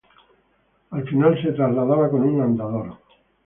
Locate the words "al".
0.89-1.07